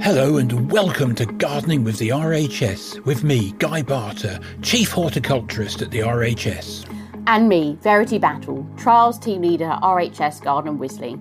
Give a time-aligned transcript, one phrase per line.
[0.00, 5.90] Hello and welcome to Gardening with the RHS with me, Guy Barter, Chief Horticulturist at
[5.90, 6.86] the RHS.
[7.26, 11.18] And me, Verity Battle, Trials Team Leader RHS Garden Wisley.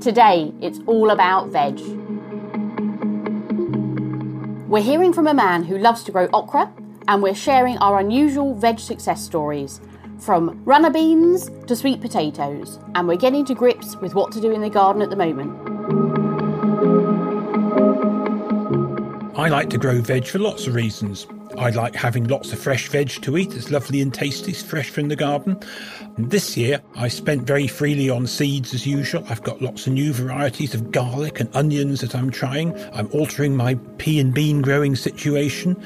[0.00, 1.80] Today, it's all about veg.
[4.68, 6.72] We're hearing from a man who loves to grow okra,
[7.08, 9.80] and we're sharing our unusual veg success stories
[10.20, 14.50] from runner beans to sweet potatoes, and we're getting to grips with what to do
[14.50, 15.52] in the garden at the moment.
[19.36, 21.26] I like to grow veg for lots of reasons.
[21.58, 23.54] I like having lots of fresh veg to eat.
[23.54, 25.58] It's lovely and tasty, fresh from the garden.
[26.16, 29.24] This year, I spent very freely on seeds as usual.
[29.28, 32.78] I've got lots of new varieties of garlic and onions that I'm trying.
[32.94, 35.82] I'm altering my pea and bean growing situation.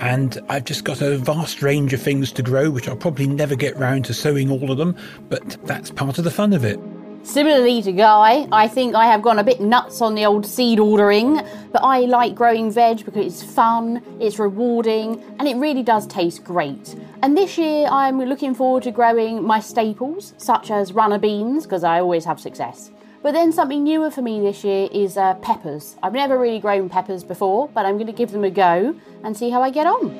[0.00, 3.54] And I've just got a vast range of things to grow, which I'll probably never
[3.54, 4.96] get round to sowing all of them,
[5.28, 6.80] but that's part of the fun of it.
[7.22, 10.80] Similarly to Guy, I think I have gone a bit nuts on the old seed
[10.80, 11.34] ordering,
[11.70, 16.44] but I like growing veg because it's fun, it's rewarding, and it really does taste
[16.44, 16.96] great.
[17.22, 21.84] And this year I'm looking forward to growing my staples, such as runner beans, because
[21.84, 22.90] I always have success.
[23.22, 25.96] But then something newer for me this year is uh, peppers.
[26.02, 29.36] I've never really grown peppers before, but I'm going to give them a go and
[29.36, 30.16] see how I get on.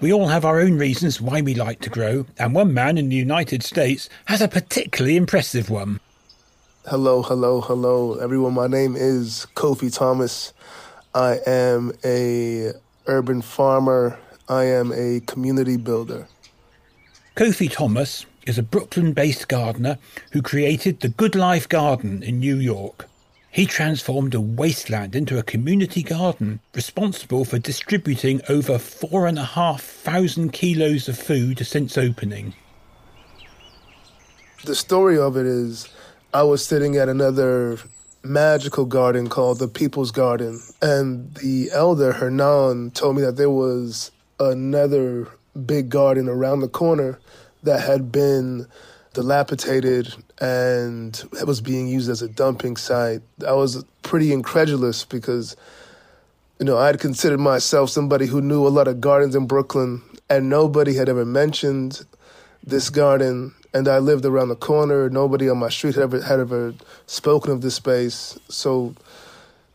[0.00, 3.10] We all have our own reasons why we like to grow, and one man in
[3.10, 6.00] the United States has a particularly impressive one.
[6.86, 8.54] Hello, hello, hello, everyone.
[8.54, 10.54] My name is Kofi Thomas.
[11.14, 12.72] I am a
[13.06, 14.18] urban farmer.
[14.48, 16.26] I am a community builder.
[17.36, 19.98] Kofi Thomas is a Brooklyn-based gardener
[20.32, 23.08] who created the Good Life Garden in New York.
[23.50, 29.44] He transformed a wasteland into a community garden responsible for distributing over four and a
[29.44, 32.54] half thousand kilos of food since opening.
[34.64, 35.88] The story of it is
[36.32, 37.78] I was sitting at another
[38.24, 44.12] magical garden called the People's Garden, and the elder Hernan told me that there was
[44.40, 45.28] another
[45.66, 47.18] big garden around the corner
[47.62, 48.66] that had been
[49.12, 53.22] dilapidated and it was being used as a dumping site.
[53.46, 55.56] I was pretty incredulous because,
[56.58, 60.02] you know, I had considered myself somebody who knew a lot of gardens in Brooklyn,
[60.28, 62.04] and nobody had ever mentioned
[62.64, 63.54] this garden.
[63.74, 65.08] And I lived around the corner.
[65.08, 66.74] Nobody on my street had ever had ever
[67.06, 68.38] spoken of this space.
[68.48, 68.94] So,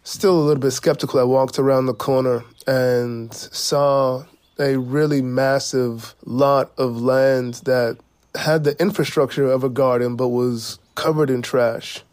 [0.03, 1.19] still a little bit skeptical.
[1.19, 4.25] I walked around the corner and saw
[4.59, 7.97] a really massive lot of land that
[8.35, 12.03] had the infrastructure of a garden but was covered in trash.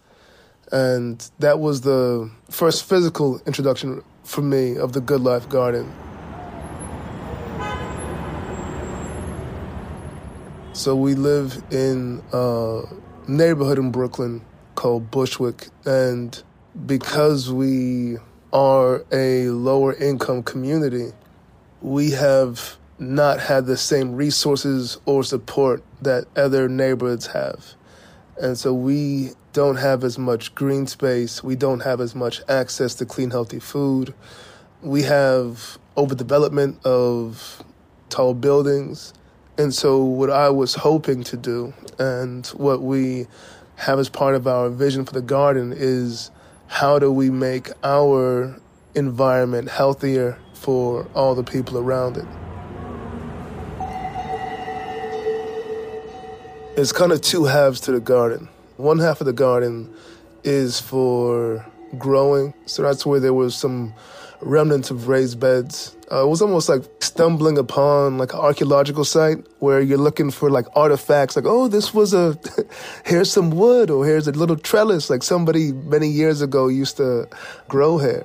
[0.72, 5.92] And that was the first physical introduction for me of the Good Life Garden.
[10.72, 12.82] So we live in a
[13.28, 14.44] neighborhood in Brooklyn
[14.74, 15.68] called Bushwick.
[15.84, 16.42] And
[16.84, 18.16] because we
[18.52, 21.12] are a lower income community,
[21.84, 27.74] we have not had the same resources or support that other neighborhoods have.
[28.40, 31.44] And so we don't have as much green space.
[31.44, 34.14] We don't have as much access to clean, healthy food.
[34.80, 37.62] We have overdevelopment of
[38.08, 39.12] tall buildings.
[39.58, 43.26] And so, what I was hoping to do, and what we
[43.76, 46.30] have as part of our vision for the garden, is
[46.66, 48.58] how do we make our
[48.96, 52.24] environment healthier for all the people around it?
[56.76, 58.48] It's kind of two halves to the garden.
[58.78, 59.94] One half of the garden
[60.42, 61.64] is for
[61.98, 63.94] growing, so that's where there was some
[64.40, 65.94] remnants of raised beds.
[66.10, 70.50] Uh, it was almost like stumbling upon like an archaeological site where you're looking for
[70.50, 72.38] like artifacts, like oh, this was a
[73.04, 77.28] here's some wood or here's a little trellis, like somebody many years ago used to
[77.68, 78.24] grow here.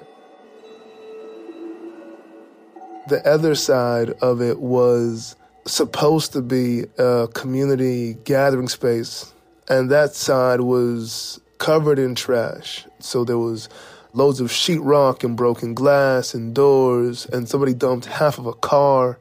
[3.10, 5.36] The other side of it was
[5.66, 9.34] supposed to be a community gathering space,
[9.68, 12.86] and that side was covered in trash.
[13.00, 13.68] So there was
[14.14, 19.18] loads of sheetrock and broken glass and doors, and somebody dumped half of a car.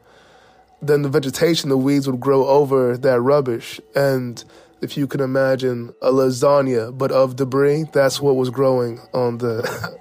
[0.83, 3.81] Then the vegetation, the weeds would grow over that rubbish.
[3.95, 4.45] And
[4.83, 9.99] if you can imagine a lasagna, but of debris, that's what was growing on the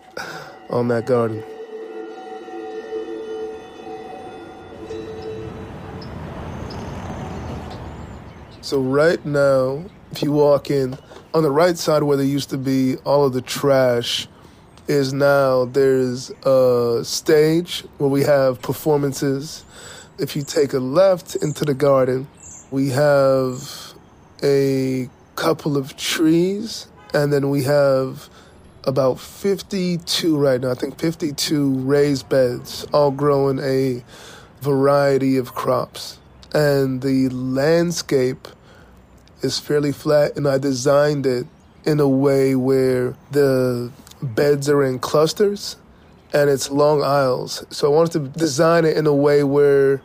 [0.70, 1.42] on that garden.
[8.68, 10.98] So right now, if you walk in,
[11.34, 14.28] on the right side where there used to be all of the trash,
[14.90, 19.64] is now there's a stage where we have performances.
[20.20, 22.28] If you take a left into the garden,
[22.70, 23.94] we have
[24.44, 28.28] a couple of trees, and then we have
[28.84, 34.04] about 52 right now, I think 52 raised beds, all growing a
[34.60, 36.20] variety of crops.
[36.54, 38.48] And the landscape
[39.42, 41.46] is fairly flat, and I designed it
[41.86, 43.92] in a way where the
[44.22, 45.78] beds are in clusters
[46.34, 47.66] and it's long aisles.
[47.70, 50.02] So I wanted to design it in a way where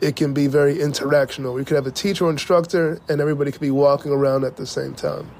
[0.00, 1.58] it can be very interactional.
[1.58, 4.66] You could have a teacher or instructor and everybody could be walking around at the
[4.66, 5.30] same time.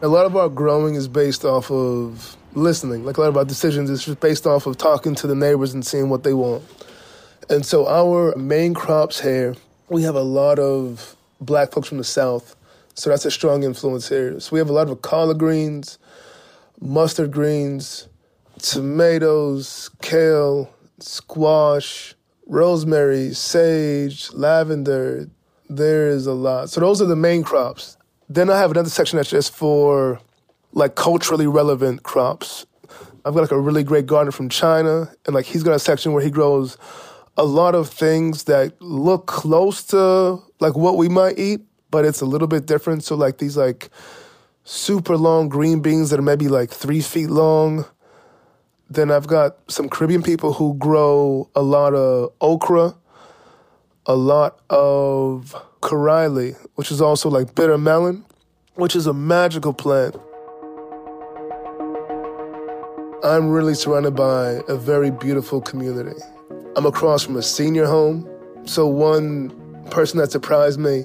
[0.00, 3.04] A lot of our growing is based off of listening.
[3.04, 5.74] Like a lot of our decisions is just based off of talking to the neighbors
[5.74, 6.64] and seeing what they want.
[7.52, 9.54] And so our main crops here,
[9.88, 12.56] we have a lot of black folks from the South
[12.94, 14.38] so that's a strong influence here.
[14.40, 15.98] So we have a lot of collard greens,
[16.80, 18.08] mustard greens,
[18.60, 22.14] tomatoes, kale, squash,
[22.46, 25.28] rosemary, sage, lavender.
[25.70, 26.68] There is a lot.
[26.68, 27.96] So those are the main crops.
[28.28, 30.20] Then I have another section that's just for
[30.72, 32.66] like culturally relevant crops.
[33.24, 36.12] I've got like a really great gardener from China, and like he's got a section
[36.12, 36.76] where he grows
[37.36, 42.20] a lot of things that look close to like what we might eat, but it's
[42.20, 43.04] a little bit different.
[43.04, 43.90] So like these like
[44.64, 47.86] super long green beans that are maybe like three feet long.
[48.90, 52.94] Then I've got some Caribbean people who grow a lot of okra,
[54.04, 58.24] a lot of karaili, which is also like bitter melon,
[58.74, 60.16] which is a magical plant.
[63.24, 66.20] I'm really surrounded by a very beautiful community.
[66.76, 68.28] I'm across from a senior home.
[68.64, 69.50] So one
[69.90, 71.04] person that surprised me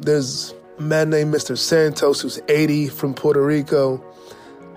[0.00, 1.56] there's a man named Mr.
[1.56, 4.02] Santos who's 80 from Puerto Rico.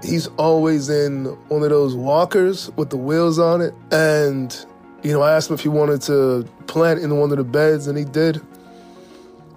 [0.04, 3.74] He's always in one of those walkers with the wheels on it.
[3.92, 4.56] And,
[5.04, 7.88] you know, I asked him if he wanted to plant in one of the beds,
[7.88, 8.42] and he did.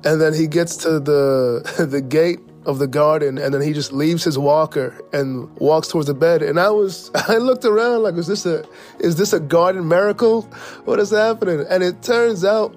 [0.05, 3.93] And then he gets to the the gate of the garden and then he just
[3.93, 8.15] leaves his walker and walks towards the bed and i was i looked around like
[8.15, 8.65] is this a
[8.99, 10.43] is this a garden miracle
[10.85, 12.75] what is happening and it turns out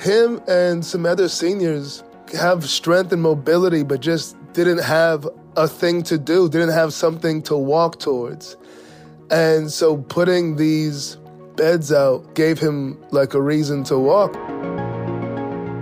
[0.00, 6.02] him and some other seniors have strength and mobility, but just didn't have a thing
[6.04, 8.56] to do, didn't have something to walk towards.
[9.30, 11.16] And so putting these
[11.56, 14.34] beds out gave him like a reason to walk.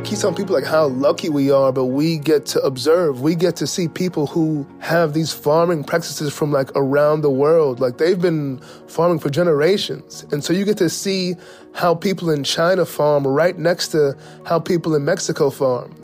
[0.04, 3.20] Keep telling people like how lucky we are, but we get to observe.
[3.20, 7.80] We get to see people who have these farming practices from like around the world.
[7.80, 10.24] Like they've been farming for generations.
[10.32, 11.36] And so you get to see
[11.74, 15.94] how people in China farm right next to how people in Mexico farm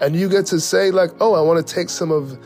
[0.00, 2.38] and you get to say like, oh, I want to take some of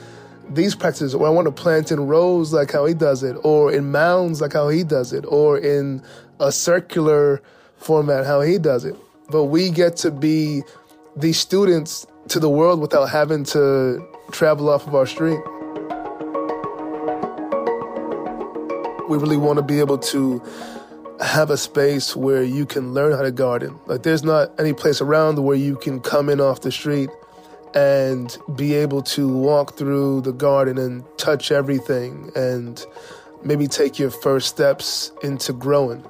[0.51, 3.73] these practices, or I want to plant in rows like how he does it, or
[3.73, 6.03] in mounds like how he does it, or in
[6.41, 7.41] a circular
[7.77, 8.97] format how he does it.
[9.31, 10.63] But we get to be
[11.17, 15.41] these students to the world without having to travel off of our street.
[19.09, 20.43] We really want to be able to
[21.21, 23.79] have a space where you can learn how to garden.
[23.87, 27.11] Like there's not any place around where you can come in off the street
[27.75, 32.85] and be able to walk through the garden and touch everything and
[33.45, 36.05] maybe take your first steps into growing.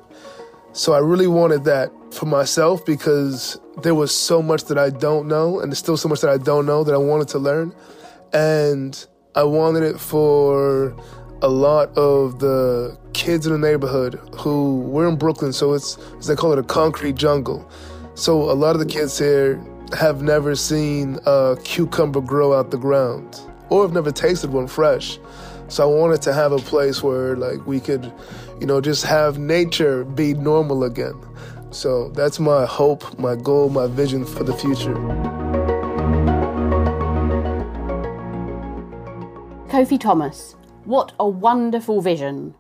[0.75, 5.29] So I really wanted that for myself because there was so much that I don't
[5.29, 7.73] know, and there's still so much that I don't know that I wanted to learn.
[8.33, 10.97] And I wanted it for
[11.43, 16.27] a lot of the kids in the neighborhood who we're in Brooklyn, so it's as
[16.27, 17.71] they call it a concrete jungle.
[18.17, 19.65] So a lot of the kids here
[19.97, 23.39] have never seen a cucumber grow out the ground
[23.71, 25.21] or have never tasted one fresh.
[25.69, 28.13] So I wanted to have a place where like we could,
[28.61, 31.15] you know, just have nature be normal again.
[31.71, 34.95] So that's my hope, my goal, my vision for the future.
[39.69, 40.55] Kofi Thomas,
[40.85, 42.55] what a wonderful vision.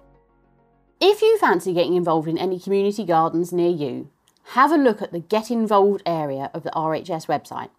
[1.01, 4.11] If you fancy getting involved in any community gardens near you,
[4.55, 7.71] have a look at the Get Involved area of the RHS website,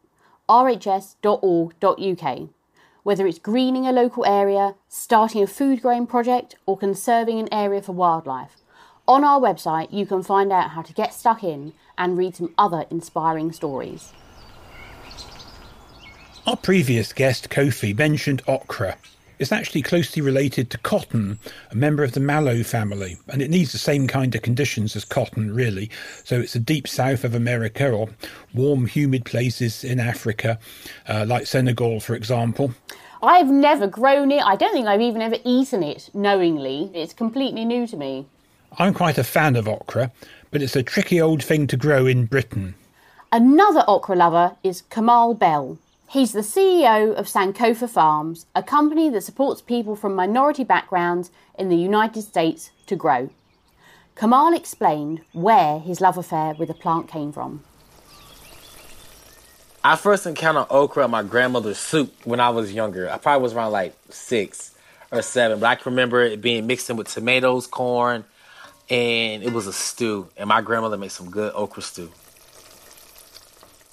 [0.48, 2.50] rhs.org.uk.
[3.06, 7.80] Whether it's greening a local area, starting a food growing project, or conserving an area
[7.80, 8.58] for wildlife,
[9.08, 12.52] on our website you can find out how to get stuck in and read some
[12.58, 14.12] other inspiring stories.
[16.48, 18.98] Our previous guest, Kofi, mentioned okra.
[19.38, 21.40] It's actually closely related to cotton,
[21.72, 25.04] a member of the mallow family, and it needs the same kind of conditions as
[25.04, 25.90] cotton, really.
[26.24, 28.10] So it's the deep south of America or
[28.54, 30.60] warm, humid places in Africa,
[31.08, 32.74] uh, like Senegal, for example.
[33.22, 34.44] I've never grown it.
[34.44, 36.92] I don't think I've even ever eaten it knowingly.
[36.94, 38.28] It's completely new to me.
[38.78, 40.12] I'm quite a fan of okra,
[40.52, 42.76] but it's a tricky old thing to grow in Britain.
[43.32, 45.78] Another okra lover is Kamal Bell.
[46.16, 51.30] He's the CEO of Sankofa Farms, a company that supports people from minority backgrounds
[51.60, 53.30] in the United States to grow.
[54.16, 57.66] Kamal explained where his love affair with the plant came from.
[59.84, 63.12] I first encountered okra in my grandmother's soup when I was younger.
[63.12, 64.74] I probably was around like six
[65.12, 68.24] or seven, but I can remember it being mixed in with tomatoes, corn,
[68.90, 70.30] and it was a stew.
[70.38, 72.10] And my grandmother made some good okra stew.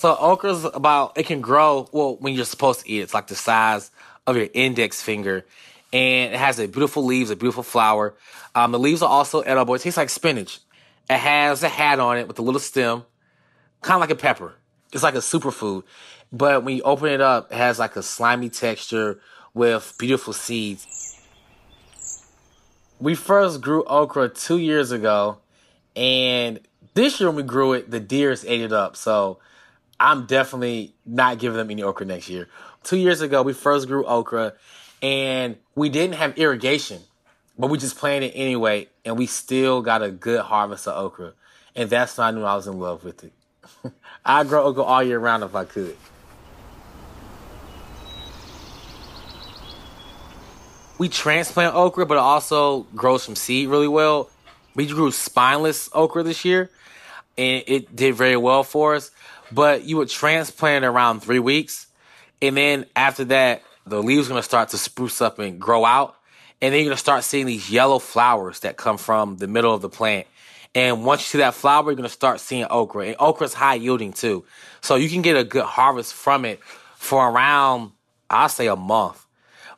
[0.03, 3.03] So okra's about it can grow well when you're supposed to eat it.
[3.03, 3.93] It's like the size
[4.27, 5.47] of your index finger,
[5.93, 8.17] and it has a beautiful leaves, a beautiful flower.
[8.57, 9.77] Um, the leaves are also edible.
[9.77, 10.59] It tastes like spinach.
[11.09, 13.05] It has a hat on it with a little stem,
[13.83, 14.55] kind of like a pepper.
[14.93, 15.85] It's like a superfood,
[16.33, 19.21] but when you open it up, it has like a slimy texture
[19.55, 21.17] with beautiful seeds.
[22.99, 25.39] We first grew okra two years ago,
[25.95, 26.59] and
[26.95, 28.97] this year when we grew it, the deers ate it up.
[28.97, 29.39] So
[29.99, 32.49] I'm definitely not giving them any okra next year.
[32.83, 34.55] Two years ago, we first grew okra
[35.03, 37.01] and we didn't have irrigation,
[37.59, 41.33] but we just planted anyway, and we still got a good harvest of okra.
[41.75, 43.33] And that's when I knew I was in love with it.
[44.25, 45.97] I'd grow okra all year round if I could.
[50.99, 54.31] We transplant okra, but it also grows from seed really well.
[54.77, 56.71] We grew spineless okra this year,
[57.37, 59.11] and it did very well for us
[59.53, 61.87] but you would transplant around three weeks.
[62.41, 66.17] And then after that, the leaves to start to spruce up and grow out.
[66.61, 69.83] And then you're to start seeing these yellow flowers that come from the middle of
[69.83, 70.27] the plant.
[70.75, 73.07] And once you see that flower, you're to start seeing okra.
[73.07, 74.45] And okra is high yielding too.
[74.81, 76.63] So you can get a good harvest from it
[76.95, 77.91] for around,
[78.31, 79.27] I'll say a month.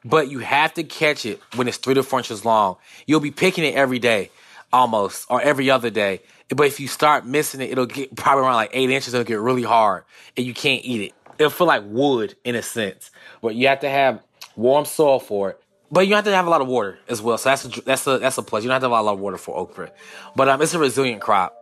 [0.04, 2.76] But you have to catch it when it's three to four inches long.
[3.07, 4.31] You'll be picking it every day
[4.73, 6.21] almost or every other day.
[6.50, 9.14] But if you start missing it, it'll get probably around like eight inches.
[9.14, 10.04] It'll get really hard,
[10.36, 11.12] and you can't eat it.
[11.38, 13.10] It'll feel like wood in a sense,
[13.40, 14.22] but you have to have
[14.56, 15.60] warm soil for it.
[15.90, 17.38] But you have to have a lot of water as well.
[17.38, 18.62] So that's a, that's a that's a plus.
[18.62, 19.90] You don't have to have a lot of water for okra,
[20.36, 21.54] but um, it's a resilient crop.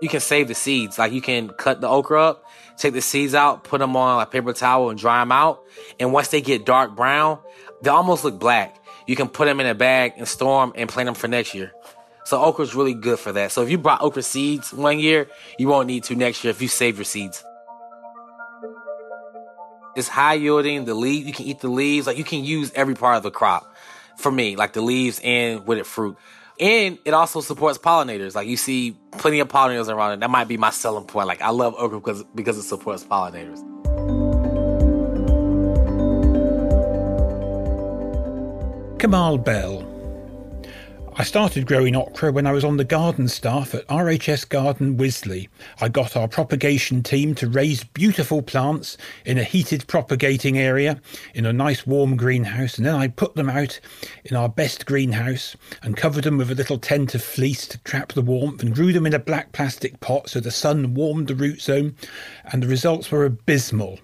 [0.00, 0.98] You can save the seeds.
[0.98, 2.44] Like you can cut the okra up,
[2.76, 5.62] take the seeds out, put them on a paper towel, and dry them out.
[5.98, 7.38] And once they get dark brown,
[7.82, 8.79] they almost look black
[9.10, 11.52] you can put them in a bag and store them and plant them for next
[11.52, 11.72] year.
[12.26, 13.50] So okra is really good for that.
[13.50, 15.26] So if you brought okra seeds one year,
[15.58, 17.42] you won't need to next year if you save your seeds.
[19.96, 20.84] It's high yielding.
[20.84, 22.06] The leaf you can eat the leaves.
[22.06, 23.74] Like you can use every part of the crop.
[24.16, 26.16] For me, like the leaves and with it fruit.
[26.60, 28.36] And it also supports pollinators.
[28.36, 30.20] Like you see plenty of pollinators around it.
[30.20, 31.26] That might be my selling point.
[31.26, 33.79] Like I love okra because because it supports pollinators.
[39.00, 39.82] Kamal Bell.
[41.16, 45.48] I started growing okra when I was on the garden staff at RHS Garden Wisley.
[45.80, 51.00] I got our propagation team to raise beautiful plants in a heated propagating area
[51.32, 53.80] in a nice warm greenhouse, and then I put them out
[54.26, 58.12] in our best greenhouse and covered them with a little tent of fleece to trap
[58.12, 61.34] the warmth and grew them in a black plastic pot so the sun warmed the
[61.34, 61.96] root zone,
[62.52, 63.98] and the results were abysmal.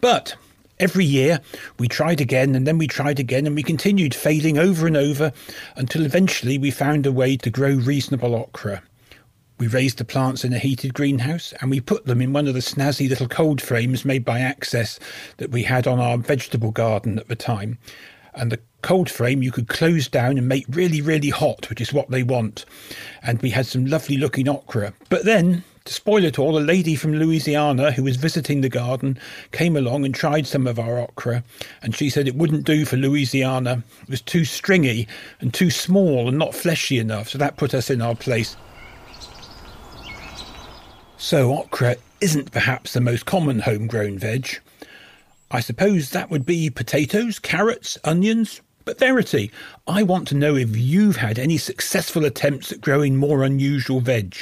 [0.00, 0.34] But
[0.80, 1.40] Every year
[1.78, 5.30] we tried again and then we tried again and we continued failing over and over
[5.76, 8.82] until eventually we found a way to grow reasonable okra.
[9.58, 12.54] We raised the plants in a heated greenhouse and we put them in one of
[12.54, 14.98] the snazzy little cold frames made by Access
[15.36, 17.76] that we had on our vegetable garden at the time.
[18.32, 21.92] And the cold frame you could close down and make really, really hot, which is
[21.92, 22.64] what they want.
[23.22, 24.94] And we had some lovely looking okra.
[25.10, 29.18] But then To spoil it all, a lady from Louisiana who was visiting the garden
[29.50, 31.42] came along and tried some of our okra,
[31.82, 33.82] and she said it wouldn't do for Louisiana.
[34.02, 35.08] It was too stringy
[35.40, 38.56] and too small and not fleshy enough, so that put us in our place.
[41.16, 44.60] So, okra isn't perhaps the most common homegrown veg.
[45.50, 48.60] I suppose that would be potatoes, carrots, onions.
[48.84, 49.50] But Verity,
[49.86, 54.36] I want to know if you've had any successful attempts at growing more unusual veg.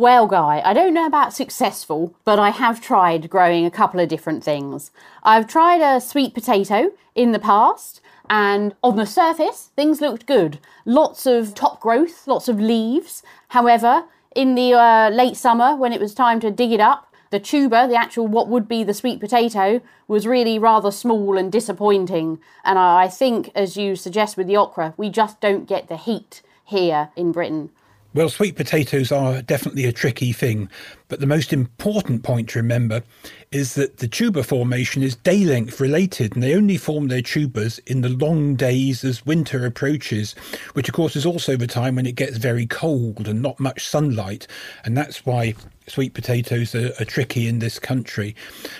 [0.00, 4.08] Well, Guy, I don't know about successful, but I have tried growing a couple of
[4.08, 4.92] different things.
[5.22, 10.58] I've tried a sweet potato in the past, and on the surface, things looked good.
[10.86, 13.22] Lots of top growth, lots of leaves.
[13.48, 14.04] However,
[14.34, 17.86] in the uh, late summer, when it was time to dig it up, the tuber,
[17.86, 22.40] the actual what would be the sweet potato, was really rather small and disappointing.
[22.64, 26.40] And I think, as you suggest with the okra, we just don't get the heat
[26.64, 27.68] here in Britain.
[28.12, 30.68] Well, sweet potatoes are definitely a tricky thing,
[31.06, 33.04] but the most important point to remember
[33.52, 37.78] is that the tuber formation is day length related, and they only form their tubers
[37.86, 40.32] in the long days as winter approaches,
[40.72, 43.86] which of course is also the time when it gets very cold and not much
[43.86, 44.48] sunlight,
[44.84, 45.54] and that's why
[45.86, 48.34] sweet potatoes are, are tricky in this country.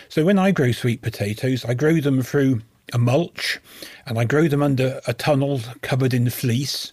[0.08, 3.60] So when I grow sweet potatoes, I grow them through a mulch,
[4.06, 6.92] and I grow them under a tunnel covered in fleece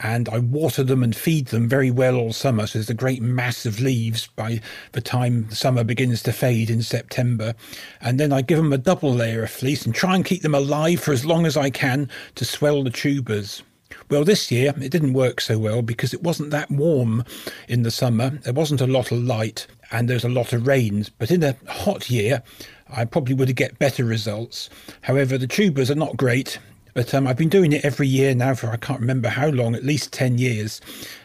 [0.00, 2.66] and I water them and feed them very well all summer.
[2.66, 4.60] So there's a great mass of leaves by
[4.92, 7.54] the time summer begins to fade in September.
[8.00, 10.54] And then I give them a double layer of fleece and try and keep them
[10.54, 13.62] alive for as long as I can to swell the tubers.
[14.10, 17.24] Well, this year it didn't work so well because it wasn't that warm
[17.68, 18.30] in the summer.
[18.30, 21.08] There wasn't a lot of light and there was a lot of rains.
[21.08, 22.42] But in a hot year,
[22.88, 24.68] I probably would have get better results.
[25.02, 26.58] However, the tubers are not great
[26.96, 29.74] but um, I've been doing it every year now for I can't remember how long,
[29.74, 30.80] at least 10 years.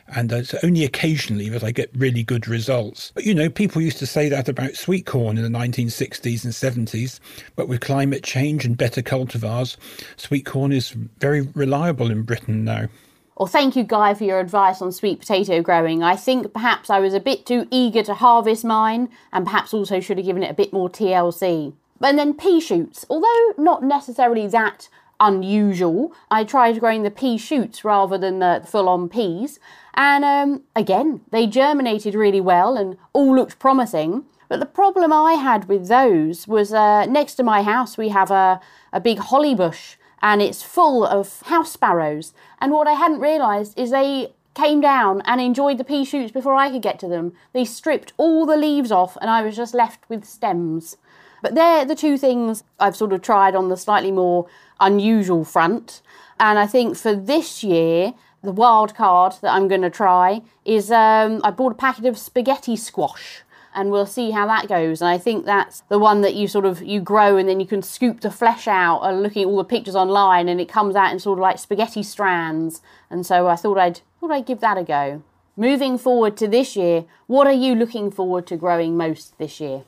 [0.10, 3.13] And uh, it's only occasionally that I get really good results.
[3.16, 6.88] But you know, people used to say that about sweet corn in the 1960s and
[6.88, 7.22] 70s.
[7.56, 9.78] But with climate change and better cultivars,
[10.18, 12.90] sweet corn is very reliable in Britain now.
[13.38, 16.04] Well, thank you, Guy, for your advice on sweet potato growing.
[16.04, 20.01] I think perhaps I was a bit too eager to harvest mine, and perhaps also
[20.01, 21.74] should have given it a bit more TLC.
[22.01, 24.90] And then pea shoots, although not necessarily that
[25.22, 26.12] unusual.
[26.29, 29.60] I tried growing the pea shoots rather than the full on peas.
[29.94, 34.25] And um, again, they germinated really well and all looked promising.
[34.50, 38.31] But the problem I had with those was uh, next to my house, we have
[38.31, 38.60] a,
[38.92, 42.34] a big holly bush and it's full of house sparrows.
[42.60, 46.55] And what I hadn't realised is they came down and enjoyed the pea shoots before
[46.55, 47.34] I could get to them.
[47.53, 50.98] They stripped all the leaves off and I was just left with stems.
[51.42, 54.48] But they're the two things I've sort of tried on the slightly more
[54.80, 56.01] unusual front.
[56.40, 60.92] And I think for this year, the wild card that I'm going to try is
[60.92, 65.01] um, I bought a packet of spaghetti squash and we'll see how that goes.
[65.01, 67.66] And I think that's the one that you sort of you grow and then you
[67.66, 69.01] can scoop the flesh out.
[69.01, 71.60] And looking at all the pictures online, and it comes out in sort of like
[71.60, 72.82] spaghetti strands.
[73.10, 75.24] And so I thought I'd thought I'd give that a go.
[75.56, 79.84] Moving forward to this year, what are you looking forward to growing most this year?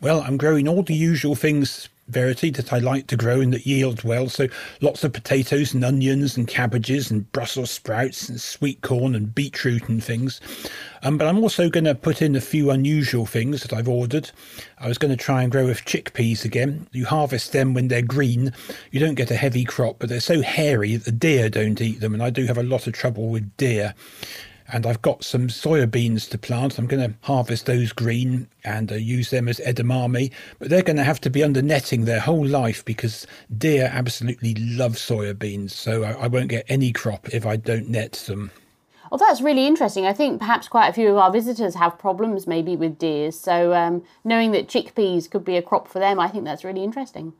[0.00, 3.66] Well, I'm growing all the usual things Verity that I like to grow and that
[3.66, 4.28] yield well.
[4.28, 4.48] So
[4.82, 9.88] lots of potatoes and onions and cabbages and Brussels sprouts and sweet corn and beetroot
[9.88, 10.38] and things.
[11.02, 14.30] Um, but I'm also going to put in a few unusual things that I've ordered.
[14.76, 16.88] I was going to try and grow with chickpeas again.
[16.92, 18.52] You harvest them when they're green.
[18.90, 22.00] You don't get a heavy crop, but they're so hairy that the deer don't eat
[22.00, 23.94] them, and I do have a lot of trouble with deer
[24.68, 26.78] and I've got some soya beans to plant.
[26.78, 30.96] I'm going to harvest those green and uh, use them as edamame, but they're going
[30.96, 35.74] to have to be under netting their whole life because deer absolutely love soya beans.
[35.74, 38.50] So I, I won't get any crop if I don't net them.
[39.14, 40.06] Well, that's really interesting.
[40.06, 43.38] I think perhaps quite a few of our visitors have problems maybe with deers.
[43.38, 46.82] So um, knowing that chickpeas could be a crop for them, I think that's really
[46.82, 47.32] interesting.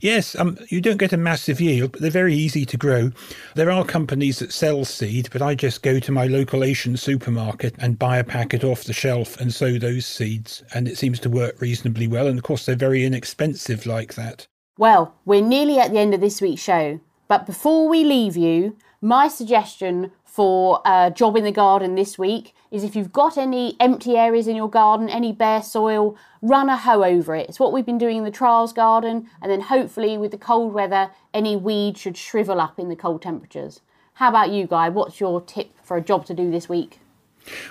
[0.00, 3.10] Yes, um, you don't get a massive yield, but they're very easy to grow.
[3.56, 7.74] There are companies that sell seed, but I just go to my local Asian supermarket
[7.80, 11.28] and buy a packet off the shelf and sow those seeds, and it seems to
[11.28, 12.28] work reasonably well.
[12.28, 14.46] And of course, they're very inexpensive like that.
[14.78, 18.76] Well, we're nearly at the end of this week's show, but before we leave you,
[19.00, 23.76] my suggestion for a job in the garden this week is if you've got any
[23.80, 27.48] empty areas in your garden, any bare soil, run a hoe over it.
[27.48, 30.72] It's what we've been doing in the trials garden, and then hopefully with the cold
[30.72, 33.80] weather, any weed should shrivel up in the cold temperatures.
[34.14, 34.88] How about you, Guy?
[34.88, 37.00] What's your tip for a job to do this week?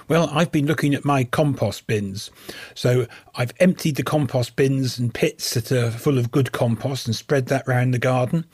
[0.08, 2.32] Well, I've been looking at my compost bins.
[2.74, 7.16] So I've emptied the compost bins and pits that are full of good compost and
[7.16, 8.46] spread that round the garden.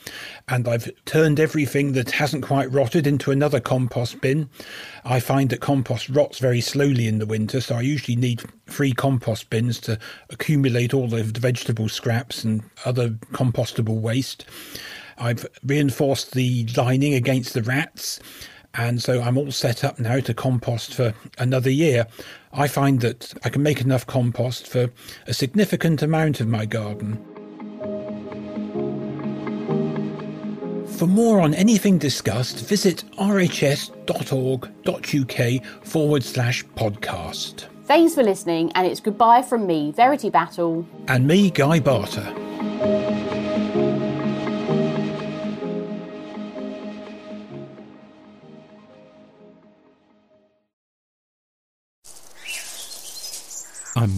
[0.47, 4.49] And I've turned everything that hasn't quite rotted into another compost bin.
[5.05, 8.93] I find that compost rots very slowly in the winter, so I usually need three
[8.93, 14.45] compost bins to accumulate all the vegetable scraps and other compostable waste.
[15.17, 18.19] I've reinforced the lining against the rats
[18.73, 22.07] and so I'm all set up now to compost for another year.
[22.53, 24.89] I find that I can make enough compost for
[25.27, 27.19] a significant amount of my garden.
[30.97, 33.95] For more on anything discussed, visit rhs.org.uk
[35.83, 37.65] forward slash podcast.
[37.85, 40.85] Thanks for listening, and it's goodbye from me, Verity Battle.
[41.07, 42.50] And me, Guy Barter.